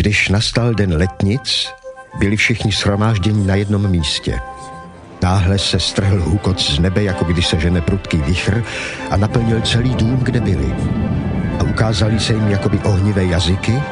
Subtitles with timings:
[0.00, 1.68] Když nastal den letnic,
[2.18, 4.40] byli všichni shromážděni na jednom místě.
[5.22, 8.64] Náhle se strhl hukot z nebe, jako když se žene prudký vichr
[9.10, 10.74] a naplnil celý dům, kde byli.
[11.58, 13.82] A ukázali se jim jakoby ohnivé jazyky,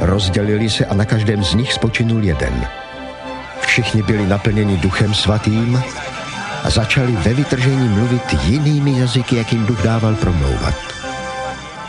[0.00, 2.66] rozdělili se a na každém z nich spočinul jeden.
[3.60, 5.82] Všichni byli naplněni duchem svatým
[6.64, 10.91] a začali ve vytržení mluvit jinými jazyky, jak jim duch dával promlouvat.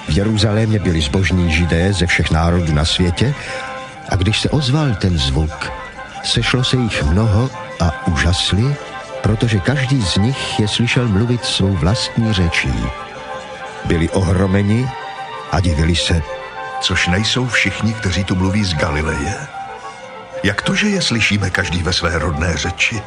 [0.08, 3.34] V Jeruzalémě byli zbožní židé ze všech národů na světě
[4.10, 5.72] a když se ozval ten zvuk,
[6.24, 8.76] sešlo se jich mnoho a úžasli,
[9.22, 12.74] protože každý z nich je slyšel mluvit svou vlastní řečí.
[13.86, 14.90] Byli ohromeni
[15.52, 16.22] a divili se.
[16.82, 19.36] Což nejsou všichni, kteří tu mluví z Galileje?
[20.44, 23.02] Jak to, že je slyšíme každý ve své rodné řeči?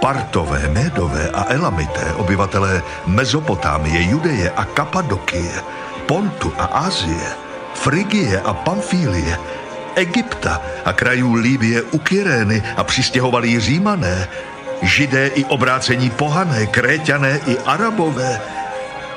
[0.00, 5.50] Partové, Médové a Elamité, obyvatelé Mezopotámie, Judeje a Kapadokie,
[6.08, 7.28] Pontu a Asie,
[7.74, 9.38] Frigie a Pamfílie,
[9.94, 14.28] Egypta a krajů Líbie u Kyrény a přistěhovali římané,
[14.82, 18.40] židé i obrácení pohané, kréťané i arabové.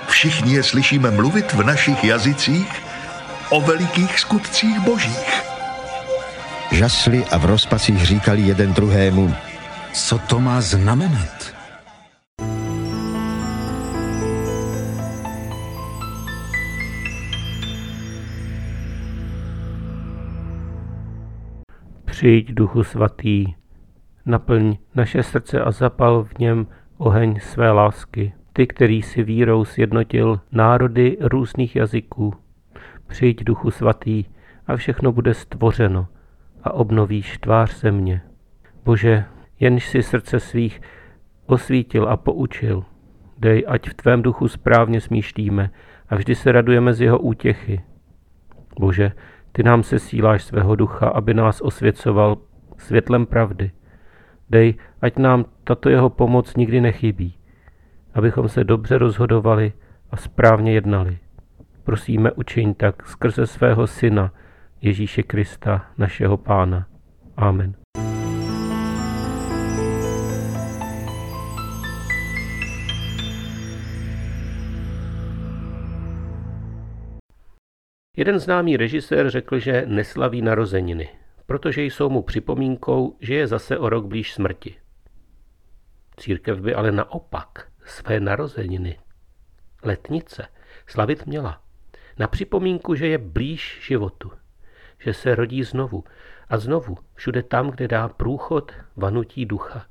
[0.08, 2.84] Všichni je slyšíme mluvit v našich jazycích
[3.50, 5.44] o velikých skutcích božích.
[6.72, 9.36] Žasli a v rozpacích říkali jeden druhému,
[9.94, 11.61] co to má znamenat?
[22.22, 23.46] Přijď, Duchu Svatý,
[24.26, 28.34] naplň naše srdce a zapal v něm oheň své lásky.
[28.54, 32.34] Ty, který si vírou sjednotil národy různých jazyků.
[33.08, 34.26] Přijď, Duchu Svatý,
[34.68, 36.08] a všechno bude stvořeno
[36.64, 38.22] a obnovíš tvář země.
[38.86, 39.26] Bože,
[39.60, 40.82] jenž si srdce svých
[41.46, 42.84] osvítil a poučil.
[43.38, 45.70] Dej, ať v tvém duchu správně smýšlíme
[46.10, 47.82] a vždy se radujeme z jeho útěchy.
[48.80, 49.12] Bože,
[49.52, 52.38] ty nám se síláš svého ducha, aby nás osvěcoval
[52.78, 53.72] světlem pravdy.
[54.50, 57.38] Dej, ať nám tato jeho pomoc nikdy nechybí,
[58.14, 59.74] abychom se dobře rozhodovali
[60.12, 61.18] a správně jednali.
[61.84, 64.32] Prosíme, učiň tak skrze svého Syna,
[64.82, 66.86] Ježíše Krista, našeho Pána.
[67.38, 67.81] Amen.
[78.22, 81.10] Jeden známý režisér řekl, že neslaví narozeniny,
[81.46, 84.76] protože jsou mu připomínkou, že je zase o rok blíž smrti.
[86.18, 89.00] Církev by ale naopak své narozeniny,
[89.84, 90.48] letnice,
[90.88, 91.62] slavit měla.
[92.20, 94.32] Na připomínku, že je blíž životu,
[95.00, 96.04] že se rodí znovu
[96.50, 99.86] a znovu všude tam, kde dá průchod vanutí ducha.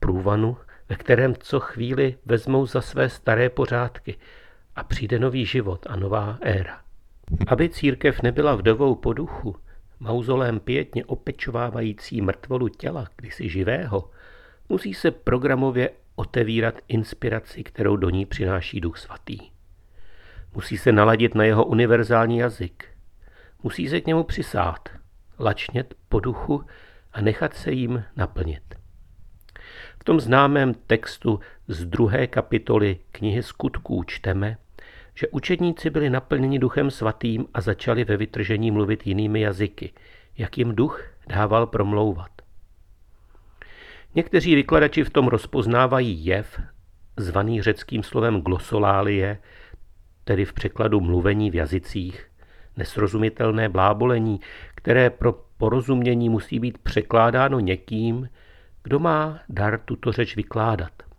[0.00, 0.56] Průvanu,
[0.88, 4.16] ve kterém co chvíli vezmou za své staré pořádky
[4.76, 6.89] a přijde nový život a nová éra.
[7.46, 9.56] Aby církev nebyla vdovou po duchu,
[10.00, 14.10] mauzolém pětně opečovávající mrtvolu těla kdysi živého,
[14.68, 19.38] musí se programově otevírat inspiraci, kterou do ní přináší Duch Svatý.
[20.54, 22.84] Musí se naladit na jeho univerzální jazyk.
[23.62, 24.88] Musí se k němu přisát,
[25.38, 26.64] lačnět po duchu
[27.12, 28.74] a nechat se jim naplnit.
[30.00, 34.56] V tom známém textu z druhé kapitoly knihy skutků čteme,
[35.20, 39.92] že učedníci byli naplněni duchem svatým a začali ve vytržení mluvit jinými jazyky,
[40.38, 42.30] jak jim duch dával promlouvat.
[44.14, 46.60] Někteří vykladači v tom rozpoznávají jev,
[47.16, 49.38] zvaný řeckým slovem glosolálie,
[50.24, 52.26] tedy v překladu mluvení v jazycích,
[52.76, 54.40] nesrozumitelné blábolení,
[54.74, 58.28] které pro porozumění musí být překládáno někým,
[58.82, 61.09] kdo má dar tuto řeč vykládat.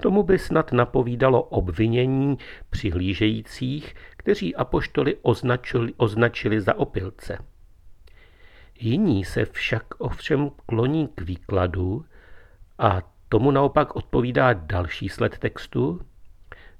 [0.00, 2.38] Tomu by snad napovídalo obvinění
[2.70, 7.38] přihlížejících, kteří apoštoli označili, označili za opilce.
[8.78, 12.04] Jiní se však ovšem kloní k výkladu
[12.78, 16.00] a tomu naopak odpovídá další sled textu,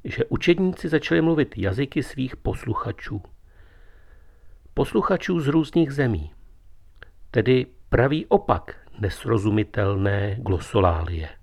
[0.04, 3.22] že učedníci začali mluvit jazyky svých posluchačů.
[4.74, 6.32] Posluchačů z různých zemí,
[7.30, 11.39] tedy pravý opak nesrozumitelné glosolálie.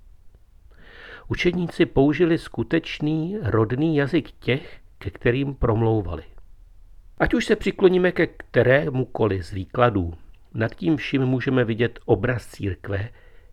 [1.29, 6.23] Učedníci použili skutečný rodný jazyk těch, ke kterým promlouvali.
[7.17, 10.13] Ať už se přikloníme ke kterémukoliv z výkladů,
[10.53, 13.09] nad tím vším můžeme vidět obraz církve,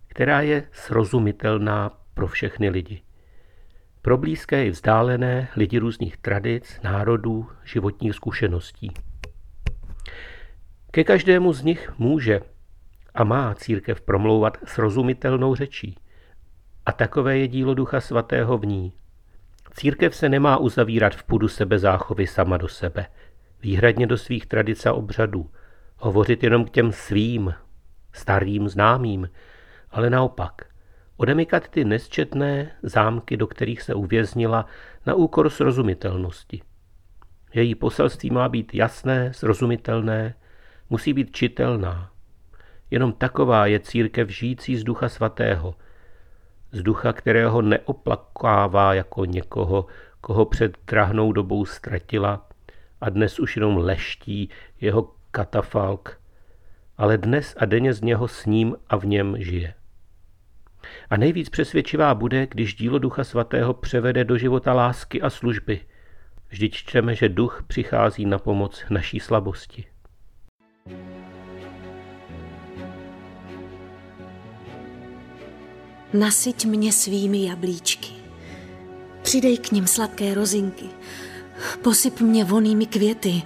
[0.07, 3.03] která je srozumitelná pro všechny lidi.
[4.03, 8.91] Pro blízké i vzdálené lidi různých tradic, národů, životních zkušeností.
[10.91, 12.41] Ke každému z nich může
[13.15, 15.97] a má církev promlouvat srozumitelnou řečí.
[16.87, 18.93] A takové je dílo Ducha Svatého v ní.
[19.75, 23.07] Církev se nemá uzavírat v půdu sebe záchovy sama do sebe,
[23.63, 25.51] výhradně do svých tradic a obřadů,
[25.97, 27.55] hovořit jenom k těm svým,
[28.13, 29.31] starým známým,
[29.91, 30.67] ale naopak,
[31.17, 34.67] odemykat ty nesčetné zámky, do kterých se uvěznila
[35.07, 36.63] na úkor srozumitelnosti.
[37.55, 40.35] Její poselství má být jasné, srozumitelné,
[40.91, 42.11] musí být čitelná.
[42.91, 45.75] Jenom taková je církev žijící z ducha svatého,
[46.75, 49.87] z ducha, kterého neoplakává jako někoho,
[50.21, 52.49] koho před drahnou dobou ztratila
[53.01, 54.51] a dnes už jenom leští
[54.81, 56.21] jeho katafalk,
[56.99, 59.75] ale dnes a denně z něho s ním a v něm žije.
[61.11, 65.81] A nejvíc přesvědčivá bude, když dílo Ducha Svatého převede do života lásky a služby.
[66.49, 69.85] Vždyť čteme, že duch přichází na pomoc naší slabosti.
[76.15, 78.13] Nasyť mě svými jablíčky.
[79.23, 80.87] Přidej k nim sladké rozinky.
[81.83, 83.43] Posyp mě vonými květy,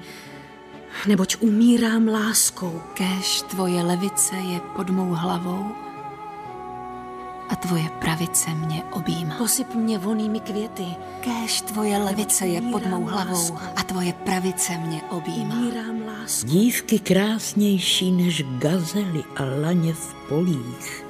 [1.06, 2.82] neboť umírám láskou.
[2.94, 5.64] Kéž tvoje levice je pod mou hlavou
[7.48, 9.34] a tvoje pravice mě objímá.
[9.38, 10.86] Posyp mě vonými květy.
[11.20, 15.54] Kéž tvoje levice je pod mou hlavou a tvoje pravice mě objímá.
[15.54, 16.48] Umírám láskou.
[16.48, 21.07] Dívky krásnější než gazely a laně v polích.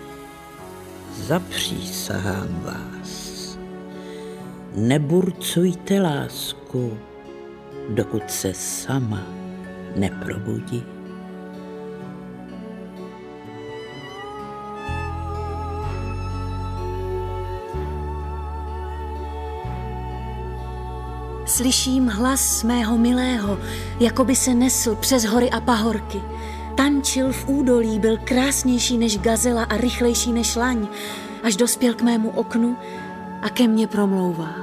[1.26, 3.58] Zapřísahám vás.
[4.74, 6.98] Neburcujte lásku,
[7.88, 9.22] dokud se sama
[9.96, 10.84] neprobudí.
[21.46, 23.58] Slyším hlas mého milého,
[24.00, 26.20] jako by se nesl přes hory a pahorky.
[26.88, 30.88] Tančil v údolí, byl krásnější než gazela a rychlejší než laň,
[31.42, 32.76] až dospěl k mému oknu
[33.42, 34.54] a ke mně promlouvá.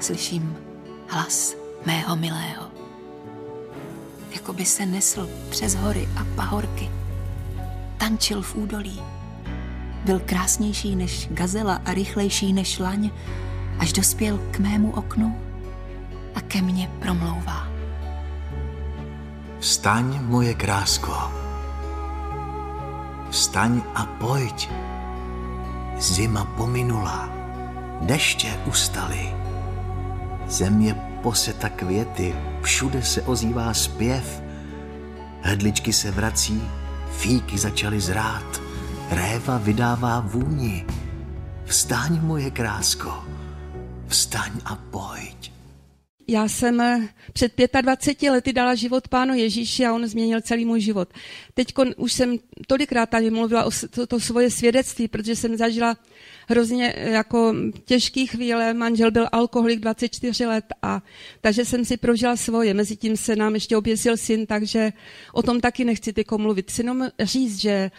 [0.00, 0.56] Slyším
[1.06, 1.56] hlas
[1.86, 2.64] mého milého,
[4.30, 6.90] jako by se nesl přes hory a pahorky.
[7.98, 9.02] Tančil v údolí,
[10.04, 13.10] byl krásnější než gazela a rychlejší než laň,
[13.78, 15.49] až dospěl k mému oknu
[16.34, 17.66] a ke mně promlouvá.
[19.58, 21.32] Vstaň, moje krásko.
[23.30, 24.70] Vstaň a pojď.
[25.98, 27.28] Zima pominula,
[28.00, 29.34] deště ustaly.
[30.46, 34.42] Země poseta květy, všude se ozývá zpěv.
[35.42, 36.62] Hrdličky se vrací,
[37.10, 38.60] fíky začaly zrát,
[39.10, 40.86] réva vydává vůni.
[41.64, 43.24] Vstaň, moje krásko,
[44.08, 45.59] vstaň a pojď.
[46.30, 50.80] Já jsem eh, před 25 lety dala život pánu Ježíši a on změnil celý můj
[50.80, 51.08] život.
[51.54, 52.36] Teď už jsem
[52.66, 55.96] tolikrát tady mluvila o to, to svoje svědectví, protože jsem zažila
[56.48, 57.54] hrozně eh, jako
[57.84, 58.74] těžký chvíle.
[58.74, 61.02] Manžel byl alkoholik 24 let a
[61.40, 62.74] takže jsem si prožila svoje.
[62.74, 64.92] Mezitím se nám ještě oběsil syn, takže
[65.32, 66.70] o tom taky nechci teď mluvit.
[66.70, 67.90] Chci jenom říct, že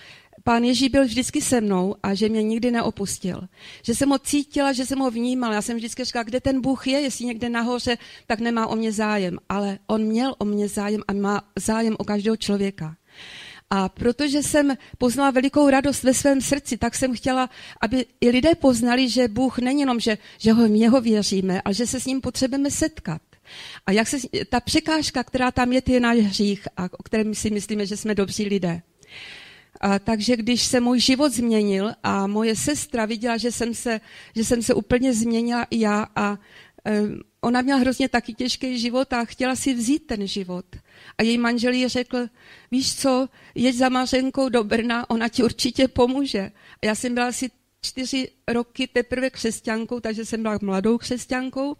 [0.43, 3.41] Pán Ježíš byl vždycky se mnou a že mě nikdy neopustil.
[3.83, 5.53] Že jsem ho cítila, že jsem ho vnímala.
[5.53, 7.97] Já jsem vždycky říkala, kde ten Bůh je, jestli někde nahoře,
[8.27, 9.37] tak nemá o mě zájem.
[9.49, 12.95] Ale on měl o mě zájem a má zájem o každého člověka.
[13.69, 17.49] A protože jsem poznala velikou radost ve svém srdci, tak jsem chtěla,
[17.81, 21.73] aby i lidé poznali, že Bůh není jenom, že, že ho, mě ho věříme, ale
[21.73, 23.21] že se s ním potřebujeme setkat.
[23.85, 24.17] A jak se,
[24.49, 28.15] ta překážka, která tam je, je náš hřích, a o kterém si myslíme, že jsme
[28.15, 28.81] dobří lidé.
[29.79, 34.01] A takže když se můj život změnil a moje sestra viděla, že jsem se,
[34.35, 39.13] že jsem se úplně změnila i já a um, ona měla hrozně taky těžký život
[39.13, 40.65] a chtěla si vzít ten život.
[41.17, 42.27] A její manžel jí řekl,
[42.71, 46.51] víš co, jeď za Mařenkou do Brna, ona ti určitě pomůže.
[46.83, 47.51] A já jsem byla asi
[47.81, 51.75] čtyři roky teprve křesťankou, takže jsem byla mladou křesťankou.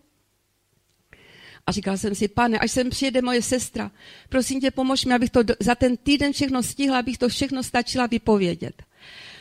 [1.68, 3.92] A říkala jsem si, pane, až sem přijede moje sestra,
[4.30, 8.08] prosím tě, pomož mi, abych to za ten týden všechno stihla, abych to všechno stačila
[8.08, 8.84] vypovědět.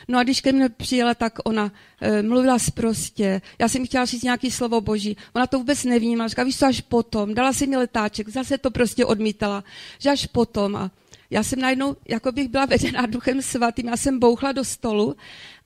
[0.07, 3.41] No a když ke mně přijela, tak ona e, mluvila zprostě.
[3.59, 5.17] Já jsem chtěla říct nějaký slovo boží.
[5.33, 6.27] Ona to vůbec nevnímala.
[6.27, 7.33] Říkala, víš co, až potom.
[7.33, 9.63] Dala si mi letáček, zase to prostě odmítala.
[9.99, 10.75] Že až potom.
[10.75, 10.91] A
[11.29, 15.15] já jsem najednou, jako bych byla vedená duchem svatým, já jsem bouchla do stolu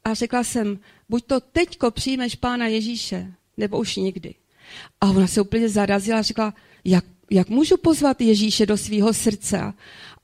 [0.03, 4.35] a řekla jsem, buď to teďko přijmeš pána Ježíše, nebo už nikdy.
[5.01, 6.53] A ona se úplně zarazila a řekla,
[6.83, 9.73] jak, jak můžu pozvat Ježíše do svého srdce?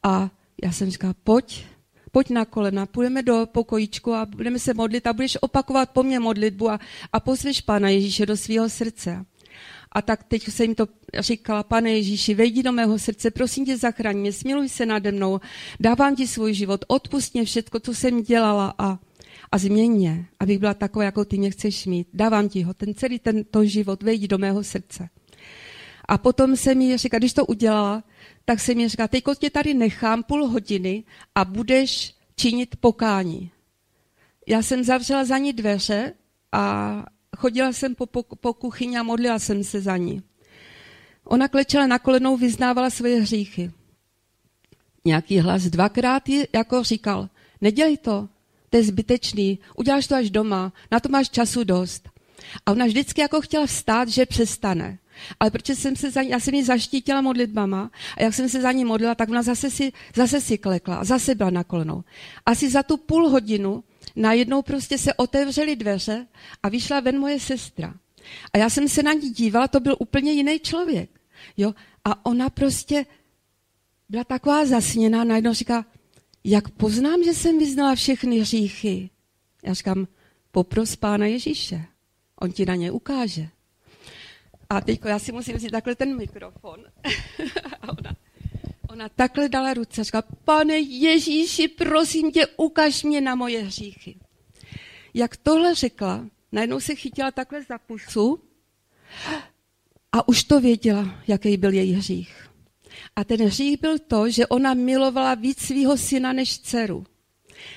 [0.03, 0.29] A
[0.63, 1.65] já jsem říkala, pojď,
[2.11, 6.19] pojď na kolena, půjdeme do pokojíčku a budeme se modlit a budeš opakovat po mně
[6.19, 6.79] modlitbu a,
[7.13, 9.25] a pozveš Pána Ježíše do svého srdce.
[9.91, 10.87] A tak teď jsem jim to
[11.19, 15.39] říkala, pane Ježíši, vejdi do mého srdce, prosím tě, zachraň mě, smiluj se nade mnou,
[15.79, 18.99] dávám ti svůj život, odpust mě všechno, co jsem dělala a
[19.51, 22.07] a změň mě, abych byla taková, jako ty mě chceš mít.
[22.13, 25.09] Dávám ti ho, ten celý tento život, vejdi do mého srdce.
[26.05, 28.03] A potom se mi říká, když to udělala,
[28.45, 31.03] tak se mi říká, teď tě tady nechám půl hodiny
[31.35, 33.51] a budeš činit pokání.
[34.47, 36.13] Já jsem zavřela za ní dveře
[36.51, 37.05] a
[37.37, 40.21] chodila jsem po, po, po kuchyni a modlila jsem se za ní.
[41.23, 43.71] Ona klečela na kolenou, vyznávala svoje hříchy.
[45.05, 47.29] Nějaký hlas dvakrát ji jako říkal,
[47.61, 48.29] nedělej to,
[48.71, 52.09] to je zbytečný, uděláš to až doma, na to máš času dost.
[52.65, 54.97] A ona vždycky jako chtěla vstát, že přestane.
[55.39, 58.61] Ale protože jsem se za ní, já jsem ji zaštítila modlitbama a jak jsem se
[58.61, 62.03] za ní modlila, tak ona zase si, zase si klekla a zase byla na kolenou.
[62.45, 63.83] Asi za tu půl hodinu
[64.15, 66.27] najednou prostě se otevřely dveře
[66.63, 67.93] a vyšla ven moje sestra.
[68.53, 71.09] A já jsem se na ní dívala, to byl úplně jiný člověk.
[71.57, 71.73] Jo?
[72.05, 73.05] A ona prostě
[74.09, 75.85] byla taková zasněná, najednou říká,
[76.43, 79.09] jak poznám, že jsem vyznala všechny hříchy?
[79.63, 80.07] Já říkám,
[80.51, 81.85] popros Pána Ježíše,
[82.39, 83.47] on ti na ně ukáže.
[84.69, 86.85] A teď já si musím vzít takhle ten mikrofon.
[87.81, 88.15] a ona,
[88.89, 94.15] ona takhle dala ruce a říkala, pane Ježíši, prosím tě, ukaž mě na moje hříchy.
[95.13, 98.43] Jak tohle řekla, najednou se chytila takhle za pusu
[100.11, 102.50] a už to věděla, jaký byl její hřích.
[103.15, 107.05] A ten hřích byl to, že ona milovala víc svého syna než dceru.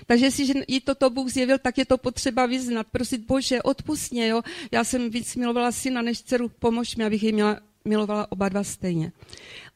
[0.07, 2.87] Takže jestliže jí toto Bůh zjevil, tak je to potřeba vyznat.
[2.93, 4.43] Prosit, Bože, odpustně, jo.
[4.71, 8.65] Já jsem víc milovala syna než dceru, pomož mi, abych ji měla, milovala oba dva
[8.65, 9.13] stejně.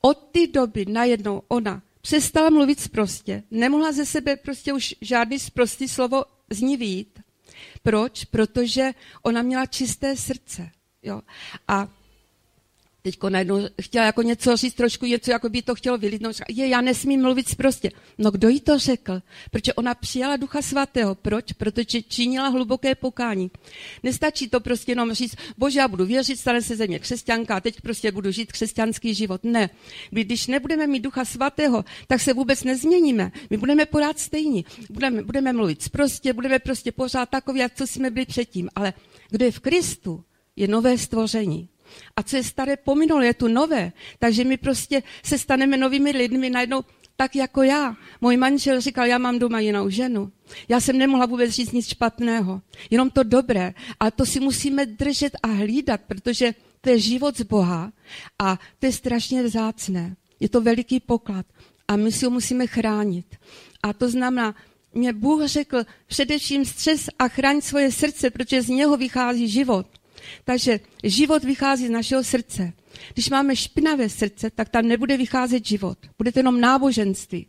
[0.01, 5.89] Od té doby najednou ona přestala mluvit sprostě, nemohla ze sebe prostě už žádný sprostý
[5.89, 7.21] slovo z ní výjít.
[7.83, 8.25] Proč?
[8.25, 8.91] Protože
[9.23, 10.71] ona měla čisté srdce.
[11.03, 11.21] Jo.
[11.69, 11.89] A
[13.09, 16.37] Teďko najednou chtěla jako něco říct, trošku něco, jako by to chtělo vylítnout.
[16.49, 17.91] Je, já nesmím mluvit prostě.
[18.19, 19.23] No kdo jí to řekl?
[19.51, 21.15] Protože ona přijala Ducha Svatého.
[21.15, 21.53] Proč?
[21.53, 23.51] Protože činila hluboké pokání.
[24.03, 27.61] Nestačí to prostě jenom říct, bože, já budu věřit, stane se ze mě křesťanka a
[27.61, 29.45] teď prostě budu žít křesťanský život.
[29.45, 29.71] Ne.
[30.11, 33.33] Když nebudeme mít Ducha Svatého, tak se vůbec nezměníme.
[33.51, 34.65] My budeme pořád stejní.
[34.91, 38.69] Budeme, budeme mluvit prostě, budeme prostě pořád takový, jak co jsme byli předtím.
[38.75, 38.93] Ale
[39.31, 40.25] kdo je v Kristu,
[40.57, 41.69] je nové stvoření.
[42.17, 43.93] A co je staré pominulo, je tu nové.
[44.19, 46.85] Takže my prostě se staneme novými lidmi najednou
[47.17, 47.97] tak jako já.
[48.21, 50.33] Můj manžel říkal, já mám doma jinou ženu.
[50.69, 53.75] Já jsem nemohla vůbec říct nic špatného, jenom to dobré.
[54.01, 57.93] A to si musíme držet a hlídat, protože to je život z Boha
[58.39, 60.17] a to je strašně vzácné.
[60.41, 61.47] Je to veliký poklad
[61.89, 63.27] a my si ho musíme chránit.
[63.83, 64.55] A to znamená,
[64.95, 69.87] mě Bůh řekl, především střes a chraň svoje srdce, protože z něho vychází život.
[70.45, 72.73] Takže život vychází z našeho srdce.
[73.15, 75.99] Když máme špinavé srdce, tak tam nebude vycházet život.
[76.19, 77.47] Bude to jenom náboženství.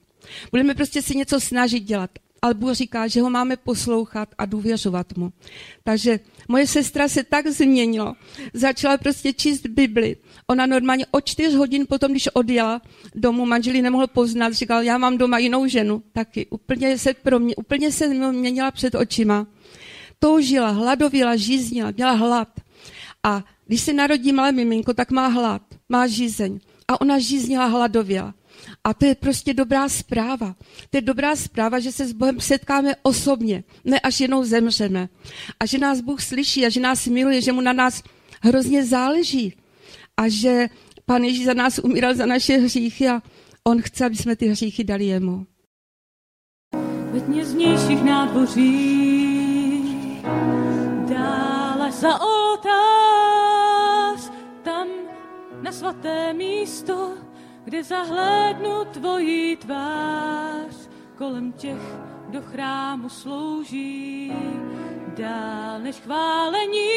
[0.52, 2.10] Budeme prostě si něco snažit dělat.
[2.42, 5.34] Ale Bůh říká, že ho máme poslouchat a důvěřovat mu.
[5.84, 8.16] Takže moje sestra se tak změnila.
[8.54, 10.18] Začala prostě číst Bibli.
[10.48, 12.82] Ona normálně o čtyř hodin potom, když odjela
[13.16, 16.04] domů, manželí nemohl poznat, říkal, já mám doma jinou ženu.
[16.14, 19.48] Taky úplně se pro mě, úplně se měnila před očima.
[20.20, 22.50] Toužila, hladověla, žíznila, měla hlad.
[23.24, 26.60] A když se narodí malé miminko, tak má hlad, má žízeň.
[26.88, 28.34] A ona žíznila hladověla.
[28.84, 30.56] A to je prostě dobrá zpráva.
[30.90, 35.10] To je dobrá zpráva, že se s Bohem setkáme osobně, ne až jenom zemřeme.
[35.60, 38.04] A že nás Bůh slyší a že nás miluje, že mu na nás
[38.42, 39.54] hrozně záleží.
[40.18, 40.70] A že
[41.06, 43.22] Pán Ježíš za nás umíral za naše hříchy a
[43.64, 45.46] on chce, aby jsme ty hříchy dali jemu.
[47.12, 49.40] Ve vnějších nádvoří
[51.10, 51.49] dále
[55.70, 57.14] na svaté místo,
[57.64, 61.82] kde zahlédnu tvoji tvář, kolem těch,
[62.28, 64.34] kdo chrámu slouží,
[65.18, 66.90] dál než chválení,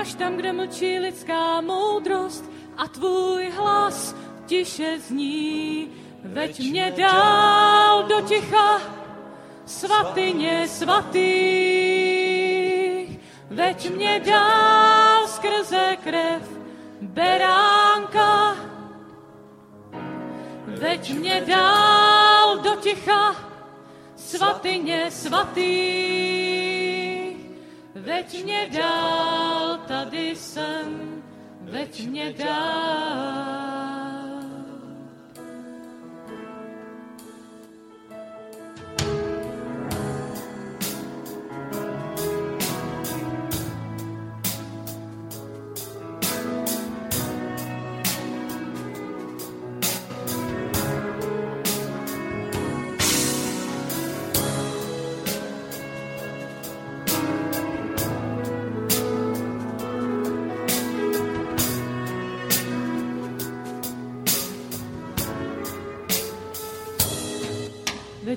[0.00, 5.90] až tam, kde mlčí lidská moudrost a tvůj hlas tiše zní.
[6.24, 8.80] Veď mě dál do ticha,
[9.66, 11.80] svatyně svatých,
[13.50, 16.55] veď mě dál skrze krev
[17.00, 18.56] beránka,
[20.66, 23.36] veď mě dál do ticha,
[24.16, 26.56] svatyně svatých,
[27.94, 31.22] veď mě dál, tady jsem,
[31.60, 33.95] veď mě dál.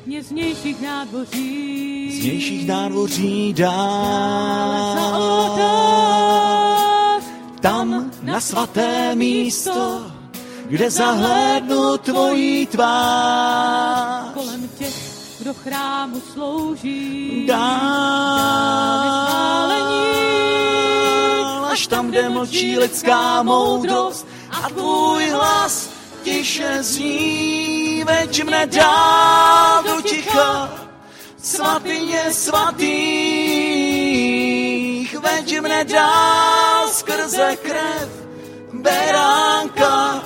[0.06, 4.98] Mě z nějších nádvoří, z nějších nádvoří dál.
[7.62, 10.12] Tam na svaté místo,
[10.66, 14.34] kde zahlédnu tvojí tvář.
[14.34, 14.96] Kolem těch,
[15.40, 17.70] kdo chrámu slouží, dál,
[21.72, 25.90] až tam, kde mlčí lidská moudrost a tvůj hlas
[26.24, 29.69] tiše zní, veď mne dál
[30.40, 30.70] do ticha,
[31.42, 32.80] svatyně svatých,
[35.20, 38.10] veď mne dál skrze krev
[38.74, 40.24] beránka,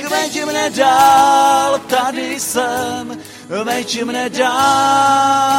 [0.08, 5.54] veď mne dál, tady jsem, veď mne dál.